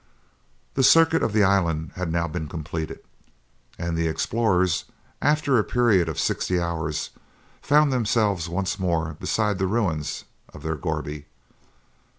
[0.73, 3.01] The circuit of the island had been now completed,
[3.77, 4.85] and the explorers,
[5.21, 7.11] after a period of sixty hours,
[7.61, 10.23] found themselves once more beside the ruins
[10.55, 11.27] of their gourbi.